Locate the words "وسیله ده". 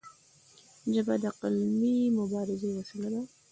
2.77-3.21